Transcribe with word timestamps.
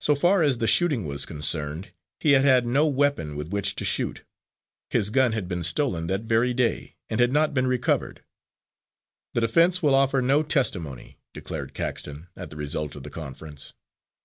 So 0.00 0.16
far 0.16 0.42
as 0.42 0.58
the 0.58 0.66
shooting 0.66 1.06
was 1.06 1.24
concerned, 1.26 1.92
he 2.18 2.32
had 2.32 2.44
had 2.44 2.66
no 2.66 2.88
weapon 2.88 3.36
with 3.36 3.50
which 3.52 3.76
to 3.76 3.84
shoot. 3.84 4.24
His 4.90 5.10
gun 5.10 5.30
had 5.30 5.46
been 5.46 5.62
stolen 5.62 6.08
that 6.08 6.22
very 6.22 6.52
day, 6.52 6.96
and 7.08 7.20
had 7.20 7.32
not 7.32 7.54
been 7.54 7.68
recovered. 7.68 8.24
"The 9.32 9.42
defense 9.42 9.80
will 9.80 9.94
offer 9.94 10.20
no 10.20 10.42
testimony," 10.42 11.20
declared 11.32 11.72
Caxton, 11.72 12.26
at 12.36 12.50
the 12.50 12.56
result 12.56 12.96
of 12.96 13.04
the 13.04 13.10
conference. 13.10 13.74